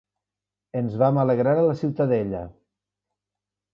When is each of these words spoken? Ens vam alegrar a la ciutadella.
Ens 0.79 0.95
vam 1.03 1.21
alegrar 1.25 1.53
a 1.59 1.67
la 1.67 1.77
ciutadella. 1.85 2.43